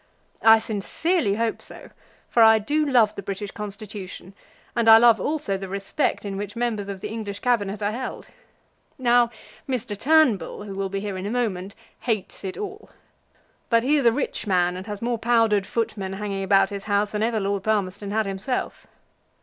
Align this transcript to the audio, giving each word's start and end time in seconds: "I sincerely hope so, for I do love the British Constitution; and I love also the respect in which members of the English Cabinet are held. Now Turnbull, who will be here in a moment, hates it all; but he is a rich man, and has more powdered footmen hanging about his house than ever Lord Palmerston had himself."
"I 0.41 0.57
sincerely 0.57 1.35
hope 1.35 1.61
so, 1.61 1.91
for 2.27 2.41
I 2.41 2.57
do 2.57 2.83
love 2.87 3.13
the 3.13 3.21
British 3.21 3.51
Constitution; 3.51 4.33
and 4.75 4.89
I 4.89 4.97
love 4.97 5.21
also 5.21 5.57
the 5.57 5.69
respect 5.69 6.25
in 6.25 6.37
which 6.37 6.55
members 6.55 6.87
of 6.89 7.01
the 7.01 7.09
English 7.09 7.37
Cabinet 7.37 7.83
are 7.83 7.91
held. 7.91 8.27
Now 8.97 9.29
Turnbull, 9.69 10.63
who 10.63 10.73
will 10.73 10.89
be 10.89 11.01
here 11.01 11.17
in 11.19 11.27
a 11.27 11.29
moment, 11.29 11.75
hates 11.99 12.43
it 12.43 12.57
all; 12.57 12.89
but 13.69 13.83
he 13.83 13.95
is 13.95 14.07
a 14.07 14.11
rich 14.11 14.47
man, 14.47 14.75
and 14.75 14.87
has 14.87 15.03
more 15.03 15.19
powdered 15.19 15.67
footmen 15.67 16.13
hanging 16.13 16.43
about 16.43 16.71
his 16.71 16.85
house 16.85 17.11
than 17.11 17.21
ever 17.21 17.39
Lord 17.39 17.63
Palmerston 17.63 18.09
had 18.09 18.25
himself." 18.25 18.87